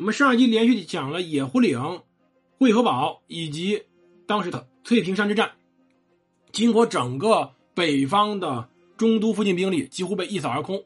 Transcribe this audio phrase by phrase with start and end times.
[0.00, 2.00] 我们上一集连续讲了野狐岭、
[2.56, 3.82] 会合堡以及
[4.26, 5.50] 当时的翠屏山之战，
[6.52, 10.84] 经过整个北方的中都附近兵力几乎被一扫而空。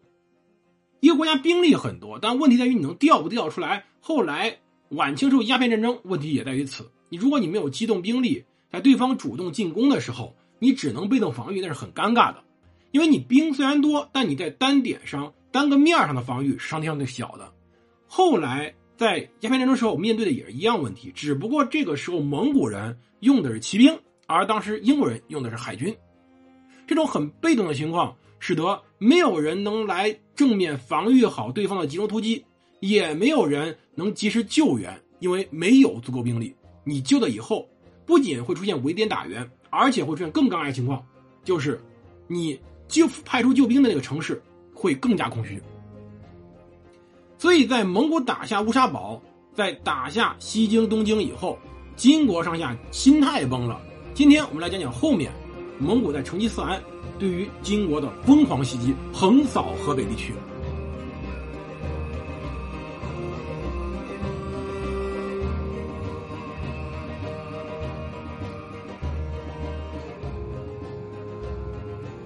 [0.99, 3.85] 一个国家兵力很多，但问题在于你能调不调出来。
[4.01, 4.59] 后来
[4.89, 6.91] 晚清时候鸦片战争，问题也在于此。
[7.09, 12.43] 你如果你没有机动兵力，在对方主动进攻的时候，你只能被动防御，那是很尴尬的。
[12.91, 17.53] 因为你兵虽然多，但你在单点上、单个面上的防御是相对小的。
[18.09, 18.75] 后来。
[19.05, 23.95] 在鸦片战争时候，面对的也是一样问题，只不过这个时候蒙古人用的是骑兵，
[24.27, 25.95] 而当时英国人用的是海军。
[26.87, 32.43] 这种很被动的情况，使得没有人能来正面防御好对方的集中突击，
[32.81, 36.57] 也没有人能及时救援，因为没有足够兵力。
[36.83, 37.69] 你救了以后，
[38.07, 41.05] 不仅会出现围点打援，而且会出现更尴尬的情况，
[41.45, 41.79] 就是
[42.27, 44.43] 你救派出救兵的那个城市
[44.73, 45.61] 会更加空虚。
[47.45, 49.21] 所以在蒙古打下乌沙堡，
[49.53, 51.59] 在打下西京、东京以后，
[51.95, 53.79] 金国上下心态崩了。
[54.15, 55.31] 今天我们来讲讲后面，
[55.79, 56.83] 蒙古在成吉思汗
[57.19, 60.33] 对于金国的疯狂袭击，横扫河北地区。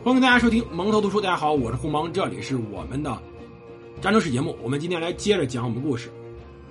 [0.04, 3.20] 欢迎大家收听蒙头读书，大家好，我是胡蒙，这里是我们的。
[4.00, 6.08] 战争史节目，我们今天来接着讲我们故事。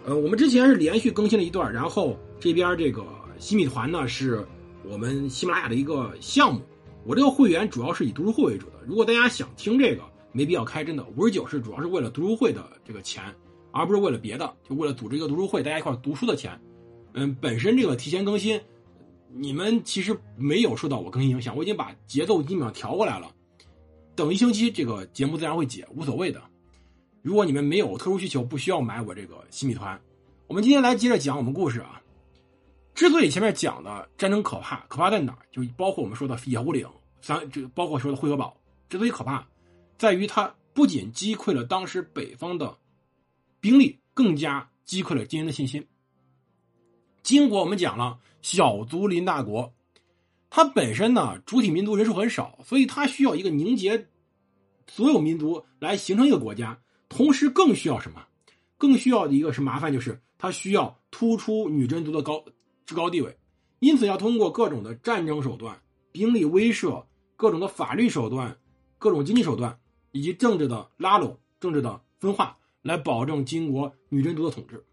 [0.05, 3.05] 呃，我们之前是连续更新了一段，然后这边这个
[3.37, 4.47] 西米团呢是
[4.85, 6.61] 我们喜马拉雅的一个项目。
[7.03, 8.75] 我这个会员主要是以读书会为主的。
[8.87, 13.21] 如果大家想听这个，没必要开，真的五十九是主要是为了读书会的这个钱，
[13.71, 16.57] 而不是为了别的，就为了组织一个读书会，大家一块读书的钱。
[17.11, 18.57] 嗯，本身这个提前更新，
[19.33, 23.29] 你们其实没有受到我更新影响，我已经把节奏基本上调过来了。
[24.15, 26.41] 等一星期，这个节目自然会解，无所谓的。
[27.21, 29.99] 如果你们没有特殊需求，不需要买我这个新米团。
[30.47, 32.01] 我们今天来接着讲我们故事啊。
[32.95, 35.39] 之所以前面讲的战争可怕，可怕在哪儿？
[35.51, 36.87] 就包括我们说的野狐岭，
[37.21, 38.57] 三就包括说的会合堡，
[38.89, 39.47] 之所以可怕，
[39.97, 42.77] 在于它不仅击溃了当时北方的
[43.59, 45.85] 兵力，更加击溃了金人的信心。
[47.21, 49.73] 金国我们讲了，小族临大国，
[50.49, 54.07] 它本身呢主体民族人数很少，所以它需要一个凝结
[54.87, 56.79] 所有民族来形成一个国家。
[57.09, 58.25] 同时，更需要什么？
[58.77, 62.45] 更需要的一个是麻烦，就是他需要突出女真族的高
[62.85, 63.35] 至高地位，
[63.79, 65.81] 因此要通过各种的战争手段、
[66.11, 67.03] 兵力威慑、
[67.35, 68.55] 各种的法律手段、
[68.99, 69.79] 各种经济手段
[70.11, 74.85] 以及政治的拉拢、政治的分化，来保证金国女真族的统治。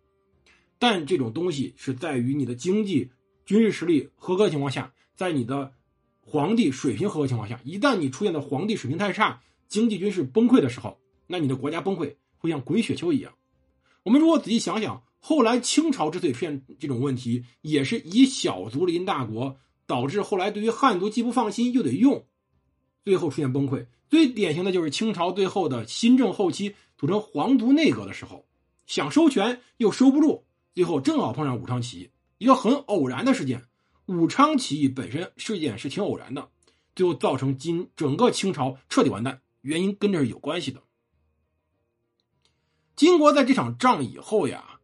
[0.79, 3.11] 但这种东西是在于你的经济、
[3.45, 5.73] 军事实力合格情况下，在你的
[6.23, 10.99] 皇帝水平合格情况下，一旦你出现的皇帝水平太差、经济军事崩溃的时候。
[11.27, 13.33] 那你的国家崩溃会像滚雪球一样。
[14.03, 22.27] 我们如果仔细想想，后来清朝之所以出现这种问题，也是以小族临大国，导致后来对于汉族既不放心又得用，
[23.05, 23.87] 最后出现崩溃。
[24.11, 28.45] 最典型的就是清朝最后的新政后期组成皇族内阁的时候，
[28.87, 33.63] 想收权又收不住，最后正好碰上武昌起义，一个很偶然的事件。
[34.07, 36.51] 武昌起义本身事件是挺偶然的，
[36.95, 40.83] 最后造成今整个清朝彻底完蛋，原因跟这是有关系的。
[42.97, 44.79] 金国在这场仗以后呀，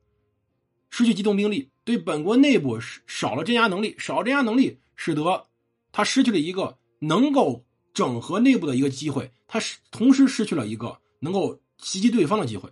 [0.90, 5.46] 失去机动兵力，对本国内部少了镇压能力，少了镇压能力，使得
[5.92, 12.68] 他失去了一个能够整合内部的一个机会，他是同时失去了一个能够袭击对方的机会。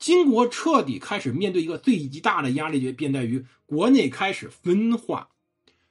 [0.00, 5.28] 金国彻底开始面对一个最极大的压力，就便在于国内开始分化。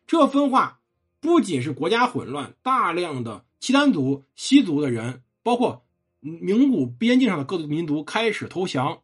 [0.05, 0.81] 这分化
[1.21, 5.84] 不仅是国家混乱，大量的契丹族、西族的人，包括。
[6.25, 9.03] 蒙古边境上的各族民族开始投降，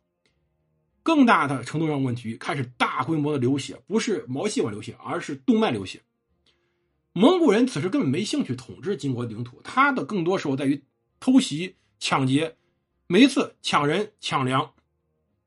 [1.04, 6.02] 更大的程度上问题开始大规模的流血，不是毛细管流血，而是动脉流血。
[7.14, 10.84] 蒙古人此时根本没兴趣统治金国领土，他的更多时候在于
[11.20, 12.56] 偷袭、抢劫，
[13.06, 14.74] 每一次抢人、抢粮、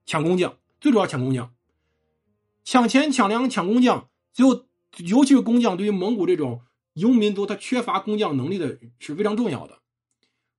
[0.07, 1.53] 抢工匠，最主要抢工匠，
[2.63, 4.67] 抢钱、抢粮、抢工匠，就
[4.99, 6.63] 尤其是工匠，对于蒙古这种
[6.93, 9.81] 游牧民族，他缺乏工匠能力的是非常重要的。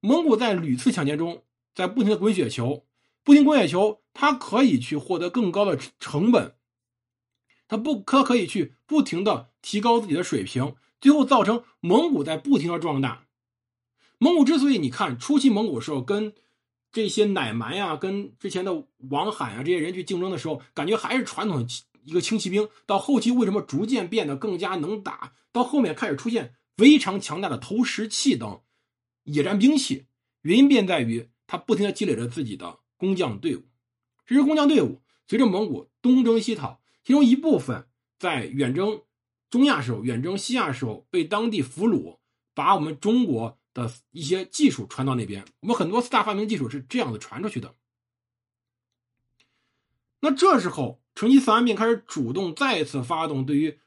[0.06, 1.42] 蒙古在屡次抢劫中，
[1.74, 2.86] 在不停的滚雪球，
[3.24, 6.54] 不停滚雪球，它可以去获得更高的成本，
[7.68, 13.25] 它不可可以去不停的提高自己的水平，最后造成蒙古在不停的壮大。
[14.19, 16.36] 蒙古之所以你看初期蒙古时候跟
[16.92, 21.68] 这些乃蛮呀，跟之前的王罕啊这些人去竞争的时候，感觉还是传统
[22.04, 25.34] 一个轻骑兵，到后期为什么逐渐变得更加能打？
[25.52, 28.62] 到后面开始出现非常强大的投石器等。
[29.25, 30.07] 野战兵器，
[30.42, 33.63] 原因便在于他不停的积累着自己的工匠队伍，
[34.25, 37.88] 这支工匠队伍随着蒙古东征西讨，其中一部分
[38.18, 39.01] 在远征
[39.50, 42.19] 中亚时候、远征西亚时候被当地俘虏，
[42.54, 45.45] 把我们中国的一些技术传到那边。
[45.60, 47.75] 我们很多四大发明技术是这样子传出去的。
[50.21, 53.80] 那这时候，成吉思汗便开始主动再次发动对于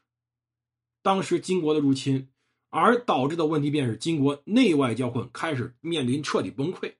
[1.01, 2.28] 当时金国的入侵，
[2.69, 6.95] 而导致的问题便是金国内外交困，开始面临彻底崩溃。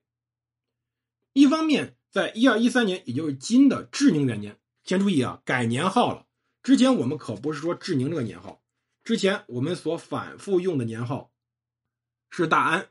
[1.32, 6.26] 一方面，在一二一三年，也就是金的至宁元年，先注意啊，改年号了。
[6.62, 8.62] 之前我们可不是说至宁这个年号，
[9.04, 11.32] 之前我们所反复用的年号
[12.30, 12.90] 是大安，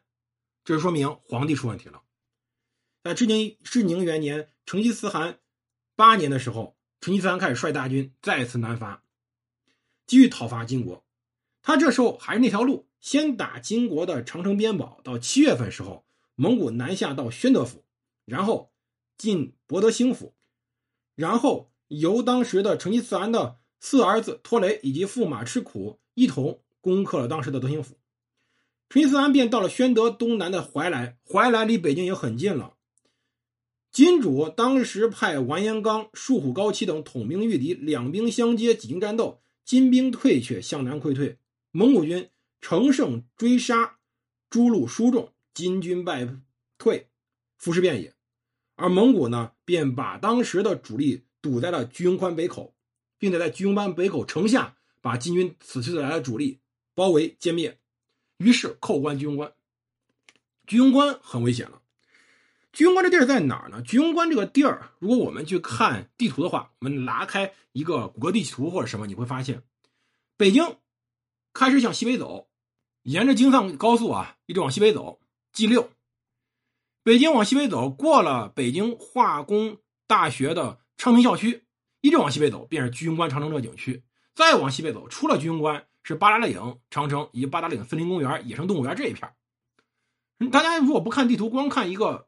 [0.64, 2.02] 这说明皇帝出问题了。
[3.04, 5.40] 在至宁至宁元年，成吉思汗。
[5.96, 9.04] 八年的时候，成吉思汗开始率大军再次南伐，
[10.08, 11.06] 继续讨伐金国。
[11.61, 17.83] 他这时候还是那条路，先打金国的长城边堡，到七月份时候，蒙古南下到宣德府，
[18.25, 18.71] 然后
[19.17, 20.33] 进博德兴府，
[21.15, 27.97] 然后由当时的成吉思汗的四儿子拖雷以及驸马赤苦一同攻克了当时的德兴府。
[28.89, 32.75] 成吉思汗便到了宣德东南的怀来，怀来离北京也很近了。
[33.91, 41.38] 金主当时派完颜纲、树虎高齐等统兵御敌，两兵相接，几经战斗，金兵退却，向南溃退。
[41.71, 42.30] 蒙古军
[42.62, 43.98] 乘胜追杀，
[44.50, 46.27] 诸路疏众，金军败
[46.77, 47.10] 退，
[47.57, 48.16] 伏尸遍野。
[48.75, 52.74] 而蒙古呢，便把当时的主力堵在了居庸关北口，
[53.18, 56.60] 并且在居庸关北口城下，把金军此次来的主力
[56.95, 57.77] 包围歼灭。
[58.38, 59.54] 于是扣关居庸关，
[60.66, 61.81] 居庸关很危险了。
[62.71, 63.81] 居庸关这地儿在哪儿呢？
[63.81, 69.62] 居庸关这个地儿，如果我们去看地图的话，我们拿开一个谷歌地图或者什么，你会发现，
[70.38, 70.77] 北京
[71.54, 72.48] 开始向西北走，
[73.04, 75.19] 沿着京藏高速啊，一直往西北走
[75.51, 75.90] ，G 六，
[77.04, 81.66] 北京往西北走，过了北京化工大学的昌平校区，
[82.01, 84.04] 一直往西北走，便是居庸关长城这景区。
[84.36, 89.31] 再往西北走，出了居庸关是八达岭长城以及八达岭森林公园、野生动物园这一片
[90.52, 92.28] 大家如果不看地图，光看一个。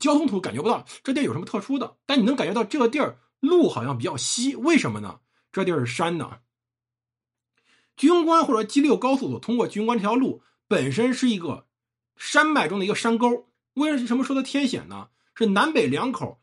[0.00, 5.20] 交通图感觉不到这地儿有什么特殊的，但你能感觉到这个地儿路好像比较稀，为什么呢？
[5.52, 6.38] 这地儿是山呢。
[7.96, 11.66] 居庸关或者 G 六高速所通过居庸关这条路本身是一个
[12.16, 13.48] 山脉中的一个山沟。
[13.74, 15.08] 为什么说它天险呢？
[15.34, 16.40] 是南北两口，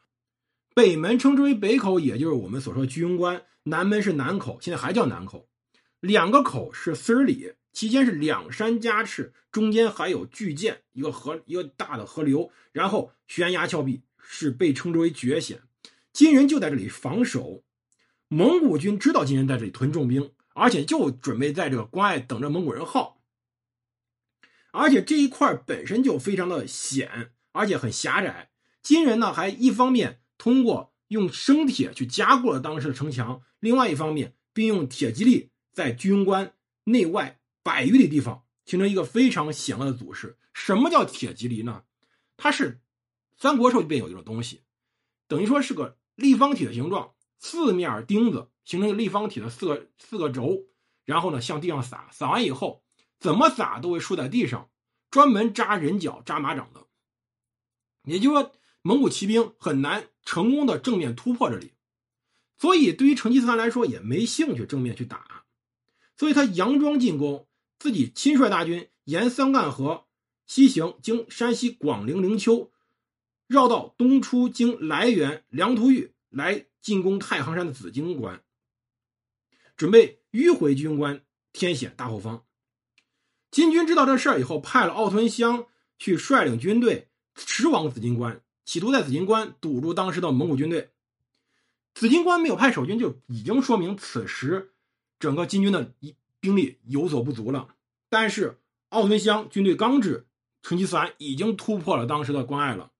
[0.73, 5.47] 北门称之为北口，也就是我们所说的居庸关；南门是南口，现在还叫南口。
[5.99, 7.53] 两个口是四十里。
[7.73, 15.61] 其间是两山夹峙，中间还有巨涧，一个河，一个大的河流，然后悬崖峭壁，是被称之为绝险。
[16.11, 17.63] 金人就在这里防守，
[18.27, 23.21] 蒙古军知道金人在这里屯重兵，而且就准备在这个关隘等着蒙古人耗。
[24.71, 28.51] 而且这一块本身就非常的险，而且很狭窄。
[28.81, 36.53] 金人呢，还一方面通过用生铁去加固了当时的城墙，另外一方面并用铁蒺藜在居庸关
[36.85, 37.39] 内外。
[37.63, 40.39] 百余里地方形成一个非常险恶的组势。
[40.51, 41.83] 什么叫铁蒺藜呢？
[42.35, 42.81] 它是
[43.37, 44.63] 三国时候便有一种东西，
[45.27, 50.65] 等于说是个立方体的形状，四面钉子形成一个立方体的四个四个轴，
[51.05, 52.83] 然后呢向地上撒，撒完以后
[53.19, 54.69] 怎么撒都会竖在地上，
[55.09, 56.85] 专门扎人脚、扎马掌的。
[58.03, 61.73] 也就是说，蒙古骑兵很难成功的正面突破这里，
[62.57, 65.43] 所以对于成吉思汗来说也没兴趣正面去打，
[66.17, 67.47] 所以他佯装进攻。
[67.79, 70.05] 自己亲率大军沿三干河
[70.45, 72.69] 西行，经山西广陵灵丘，
[73.47, 78.43] 绕道东出，经涞源梁图峪来进攻太行山的紫荆关，
[79.81, 81.23] 准备迂回居庸关，
[81.53, 82.45] 天险大后方。
[83.49, 85.65] 金军知道这事儿以后，派了奥屯乡
[85.97, 90.91] 去率领军队驰往紫金关，企图在紫金关堵住当时的蒙古军队。
[91.95, 94.71] 紫金关没有派守军，就已经说明此时
[95.17, 96.15] 整个金军的一。
[96.39, 97.69] 兵力有所不足了，
[98.07, 98.59] 但是
[98.89, 100.27] 奥屯乡军队刚至，
[100.61, 102.91] 成吉思汗已经突破了当时的关隘了。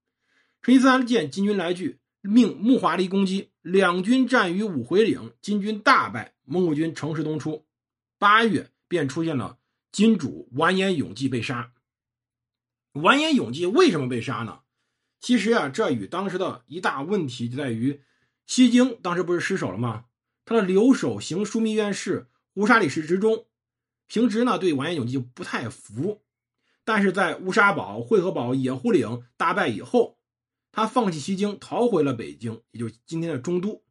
[0.64, 7.66] 成吉思汗见金军来拒，命木华黎攻击，两军战于五回岭，金军大败，蒙古军乘势东出。
[8.20, 9.58] 八月便出现了
[9.92, 11.74] 金主完颜永济被杀。
[12.94, 14.60] 完颜永济为什么被杀呢？
[15.20, 18.02] 其实啊，这与当时的一大问题就在于
[18.46, 20.06] 西京当时不是失守了吗？
[20.46, 22.28] 他的留守行枢密院事。
[22.56, 23.46] 乌沙里氏之中，
[24.08, 26.22] 平时呢对完颜永济就不太服，
[26.84, 30.20] 但是在乌沙堡、会合堡、野狐岭大败以后，
[30.72, 33.84] 他放弃西京，逃回了北京，也就是今天的中都。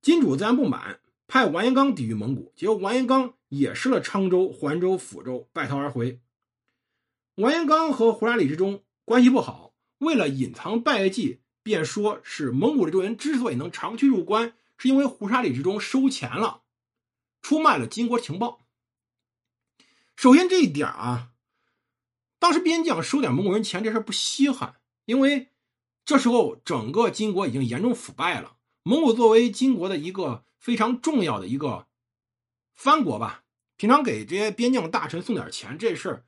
[0.00, 6.20] 金主自然不满，派完颜刚抵御蒙古，结果完颜刚也失了昌州、环州、抚州，败逃而回。
[7.34, 16.62] 完颜刚和胡沙里之中关系不好，为了隐藏败绩，便说是蒙古的州人之所以能长驱入关，是因为胡沙里之中收钱了，
[17.42, 18.64] 出卖了金国情报。
[20.16, 21.32] 首先这一点啊，
[22.38, 24.77] 当时边将收点蒙古人钱这事不稀罕，
[25.08, 25.48] 因为
[26.04, 28.58] 这时候整个金国已经严重腐败了。
[28.82, 31.86] 蒙古作为金国的一个非常重要的一个
[32.74, 33.42] 藩国吧，
[33.78, 36.26] 平常给这些边将大臣送点钱，这事儿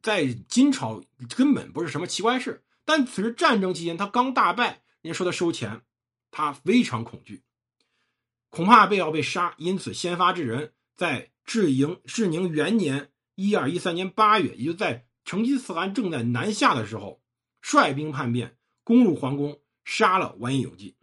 [0.00, 1.02] 在金朝
[1.36, 2.62] 根本不是什么奇怪事。
[2.84, 5.82] 但此时战争期间，他刚大败，人家说他收钱，
[6.30, 7.42] 他非常恐惧，
[8.50, 11.32] 恐怕被要被杀，因此先发制人，在。
[11.46, 17.22] 至营至宁元年一二一三年八月，也就在成吉思汗正在南下的时候，
[17.68, 20.94] 率兵叛变，攻入皇宫，杀了完颜永济，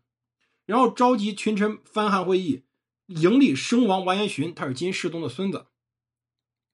[0.65, 2.63] 然后召集群臣翻汉会议，
[3.07, 5.65] 迎立生王完颜询，他是金世宗的孙子，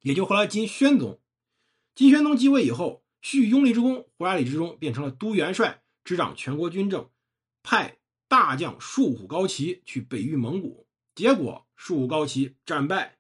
[0.02, 1.20] 也就后来金宣宗。
[1.96, 7.10] 金宣宗继位以后，续拥立之功，胡沙里之中变成了都元帅，执掌全国军政，
[7.64, 13.18] 派大将术虎高齐去北域蒙古，结果术虎高齐战败。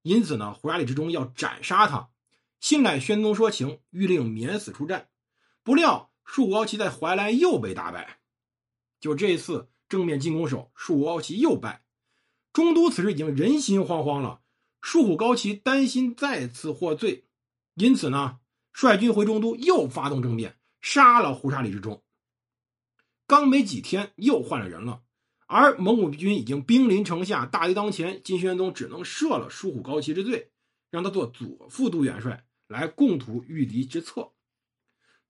[0.00, 2.08] 因此呢，胡沙里之中要斩杀他。
[2.60, 5.10] 信赖宣宗说情，欲令免死出战。
[5.66, 8.20] 不料树虎高齐在怀来又被打败。
[9.00, 11.84] 就这一次正面进攻时，树虎高齐又败。
[12.52, 14.42] 中都此时已经人心惶惶了。
[14.80, 17.24] 树虎高齐担心再次获罪，
[17.74, 18.38] 因此呢，
[18.72, 22.04] 率军回中都，又发动政变，杀了胡沙里之中。
[23.26, 25.02] 刚没几天，又换了人了。
[25.48, 30.52] 而蒙古军已经兵临城下，大敌当前，金宣宗只能赦了疏虎高齐之罪，
[30.90, 34.30] 让他做左副都元帅，来共图御敌之策。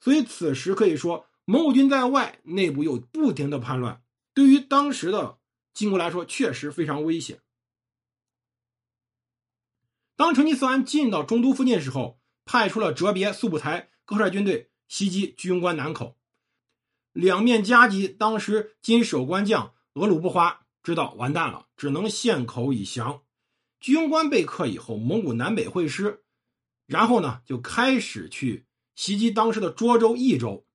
[0.07, 5.41] 所以此时可以说，蒙古军在外，内部又不停的叛乱，对于当时的
[5.75, 7.41] 金国来说，确实非常危险。
[10.15, 16.17] 当成吉思汗进到中都附近时候，派出了哲别、速不台各率军队袭击居庸关南口，
[17.13, 18.07] 两面夹击。
[18.07, 19.75] 当时金守关将。
[19.95, 23.25] 额鲁不花知道完蛋了，只能献口以降。
[23.81, 26.23] 居庸关被克以后，蒙古南北会师，
[26.87, 28.66] 然后呢就开始去
[28.97, 30.67] 袭击当时的涿州、益州。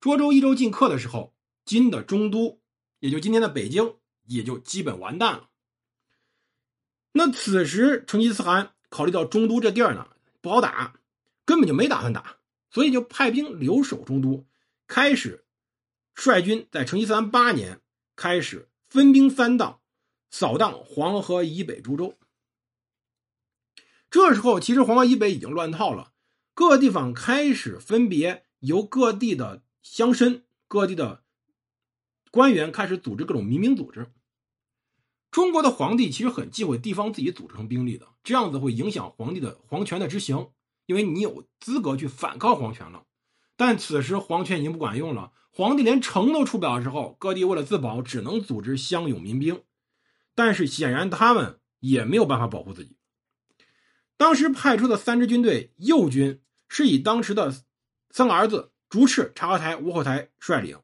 [0.00, 1.34] 涿州、益州进克的时候，
[1.64, 2.60] 金的中都，
[3.00, 3.96] 也就今天的北京，
[4.26, 5.48] 也就基本完蛋了。
[7.12, 10.06] 那此时成吉思汗考虑到中都这地儿呢
[10.40, 11.00] 不好打，
[11.44, 12.36] 根本就没打算打，
[12.70, 14.46] 所以就派兵留守中都，
[14.86, 15.44] 开始
[16.14, 17.80] 率军在成吉思汗八年。
[18.18, 19.82] 开始分兵三道，
[20.30, 22.16] 扫荡黄河以北诸州。
[24.10, 26.14] 这时候，其实黄河以北已经乱套了，
[26.56, 31.22] 各地方开始分别由各地的乡绅、各地的
[32.30, 34.10] 官员开始组织各种民兵组织。
[35.30, 40.48] 中国的皇帝其实很忌讳地方自己组成兵力的，这样子会影响皇帝的皇权的执行，
[40.86, 43.04] 因为你有资格去反抗皇权了。
[43.58, 45.32] 但此时皇权已经不管用了。
[45.50, 49.62] 皇帝连城都出不了的时候，各地为了自保，只能组织乡勇民兵。
[50.34, 52.96] 但是显然他们也没有办法保护自己。
[54.16, 57.54] 当时派出的三支军队，右军是以当时的
[58.10, 60.80] 三个儿子竹赤、察合台、吴后台率领，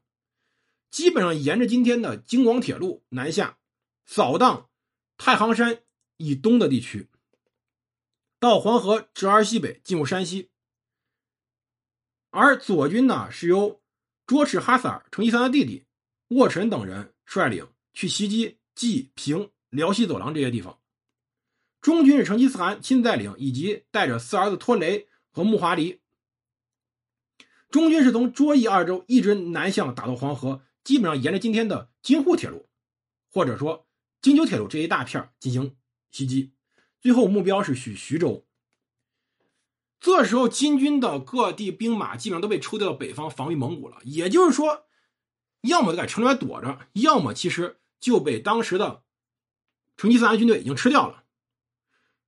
[0.91, 3.57] 基本上沿着今天的京广铁路南下，
[4.05, 4.69] 扫荡
[5.17, 5.81] 太行山
[6.17, 7.09] 以东的地区，
[8.39, 10.49] 到黄河直而西北进入山西。
[12.29, 13.81] 而左军呢，是由
[14.27, 15.85] 卓赤哈萨尔、成吉思汗的弟弟
[16.29, 20.79] 卧臣等人率领去袭击济平、辽西走廊这些地方。
[21.83, 25.99] 中军是成吉思汗亲自带领，以及带着四儿子托雷和木华黎。
[27.69, 32.69] 中军是从卓益二州一直南向打到黄河，基本上沿着今天的京沪铁路，
[33.29, 33.85] 或者说
[34.21, 35.75] 京九铁路这一大片进行
[36.09, 36.53] 袭击。
[37.01, 38.45] 最后目标是徐徐州。
[39.99, 43.97] 这时候，金军的各地兵马基本上都被抽调到北方防御蒙古了。
[44.05, 44.85] 也就是说，
[45.59, 49.03] 要么在城里面躲着，要么其实就被当时的
[49.97, 51.22] 成吉思汗军队已经吃掉了。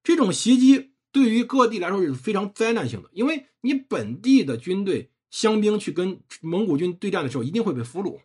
[0.05, 8.21] 这种袭击对于各地来说是非常灾难性的，因为你本地的军队乡兵去跟蒙古军对战的时候，一定会被俘虏。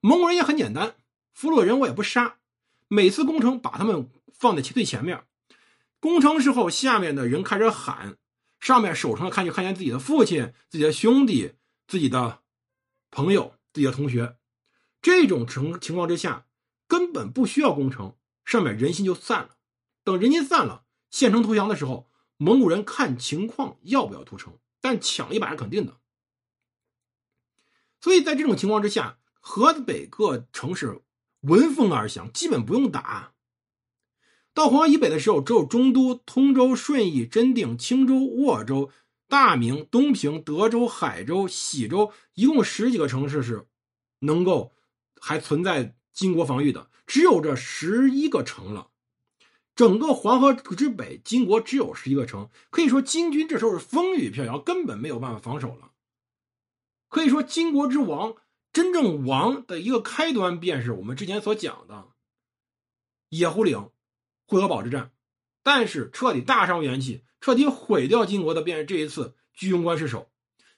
[0.00, 0.96] 蒙古人也很简单，
[1.32, 2.38] 俘虏人我也不杀，
[2.88, 5.22] 每次攻城把他们放在最前面。
[6.00, 8.18] 攻城时候，下面的人开始喊。
[8.58, 11.54] 上面守城的看就看见自己的父亲、自己的兄弟、
[11.88, 12.42] 自己的
[13.10, 14.36] 朋友、自己的同学，
[15.00, 16.46] 这种情情况之下，
[16.86, 18.14] 根本不需要攻城，
[18.44, 19.56] 上面人心就散了。
[20.04, 25.98] 等人心散了，县城投降的时候，蒙古人看情况要不要屠城，但抢一把是肯定的。
[28.00, 31.02] 所以在这种情况之下，河北各城市
[31.42, 33.34] 闻风而降，基本不用打。
[34.54, 38.90] 到黄河以北的时候，只有中都、通州、顺义、真定、青州、沃州、
[39.28, 43.66] 大名、东平、德州、海州、喜州，一共十几个城市是
[44.20, 44.74] 能够
[45.20, 48.91] 还存在金国防御的，只有这十一个城了。
[49.82, 55.90] 整个黄河之北，金国只有十一个城，可以说金军这时候是风雨飘摇，根本没有办法防守了。
[57.08, 58.36] 可以说，金国之亡，
[58.72, 62.10] 真正亡的一个开端，便是我们之前所讲的
[63.28, 63.90] 野狐岭、
[64.46, 65.10] 会合堡之战。
[65.64, 70.30] 但是，彻底大伤元气、彻底毁掉金国的，便是这一次居庸关失守。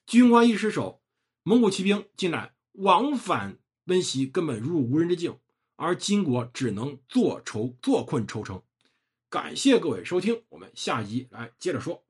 [0.07, 1.03] 居庸关一失守，
[1.43, 5.39] 蒙古骑兵进来，往返奔袭，根本入无人之境，
[5.77, 8.63] 而金国只能坐愁坐困愁城。
[9.35, 12.04] 感谢各位收听，我们下集来接着说。